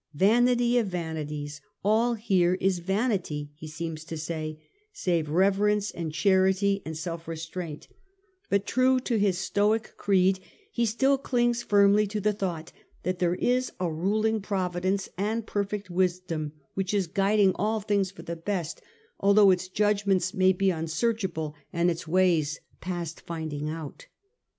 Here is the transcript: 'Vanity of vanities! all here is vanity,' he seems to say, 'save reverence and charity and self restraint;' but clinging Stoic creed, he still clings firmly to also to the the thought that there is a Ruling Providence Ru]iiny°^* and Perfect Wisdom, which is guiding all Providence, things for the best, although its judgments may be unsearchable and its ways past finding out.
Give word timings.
'Vanity 0.15 0.79
of 0.79 0.87
vanities! 0.87 1.61
all 1.83 2.15
here 2.15 2.55
is 2.55 2.79
vanity,' 2.79 3.51
he 3.53 3.67
seems 3.67 4.03
to 4.05 4.17
say, 4.17 4.59
'save 4.91 5.29
reverence 5.29 5.91
and 5.91 6.11
charity 6.11 6.81
and 6.87 6.97
self 6.97 7.27
restraint;' 7.27 7.87
but 8.49 8.65
clinging 8.65 9.31
Stoic 9.31 9.93
creed, 9.97 10.39
he 10.71 10.87
still 10.87 11.19
clings 11.19 11.61
firmly 11.61 12.07
to 12.07 12.17
also 12.17 12.19
to 12.19 12.21
the 12.21 12.31
the 12.31 12.35
thought 12.35 12.71
that 13.03 13.19
there 13.19 13.35
is 13.35 13.71
a 13.79 13.91
Ruling 13.93 14.41
Providence 14.41 15.07
Ru]iiny°^* 15.19 15.23
and 15.23 15.45
Perfect 15.45 15.91
Wisdom, 15.91 16.53
which 16.73 16.95
is 16.95 17.05
guiding 17.05 17.51
all 17.53 17.79
Providence, 17.79 17.85
things 17.85 18.11
for 18.15 18.23
the 18.23 18.35
best, 18.35 18.81
although 19.19 19.51
its 19.51 19.67
judgments 19.67 20.33
may 20.33 20.51
be 20.51 20.71
unsearchable 20.71 21.53
and 21.71 21.91
its 21.91 22.07
ways 22.07 22.59
past 22.79 23.21
finding 23.21 23.69
out. 23.69 24.07